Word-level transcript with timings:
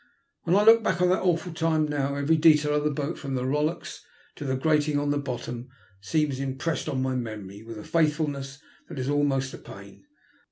When 0.45 0.55
I 0.55 0.63
look 0.63 0.81
back 0.81 0.99
on 0.99 1.09
that 1.09 1.21
awful 1.21 1.53
time 1.53 1.85
now, 1.85 2.15
every 2.15 2.35
detail 2.35 2.73
of 2.73 2.83
the 2.83 2.89
boat, 2.89 3.19
from 3.19 3.35
the 3.35 3.45
rowlocks 3.45 4.03
to 4.35 4.45
the 4.45 4.55
grating 4.55 4.97
on 4.97 5.11
the 5.11 5.19
bottom, 5.19 5.69
seems 6.01 6.39
impressed 6.39 6.89
on 6.89 7.03
my 7.03 7.13
memory 7.13 7.61
with 7.61 7.77
a 7.77 7.83
faithfulness 7.83 8.57
that 8.89 8.97
is 8.97 9.09
almost 9.09 9.53
a 9.53 9.59
pain. 9.59 10.07